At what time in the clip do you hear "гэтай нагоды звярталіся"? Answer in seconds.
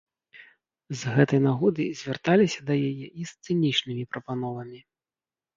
1.17-2.59